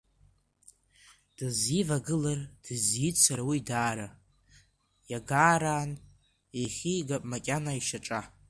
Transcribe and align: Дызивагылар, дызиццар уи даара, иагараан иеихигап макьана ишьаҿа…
Дызивагылар, 1.37 2.39
дызиццар 2.63 3.39
уи 3.49 3.59
даара, 3.67 4.09
иагараан 5.11 5.91
иеихигап 6.01 7.23
макьана 7.31 7.71
ишьаҿа… 7.79 8.21